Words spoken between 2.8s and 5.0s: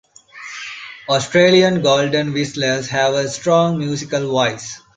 have a strong, musical voice.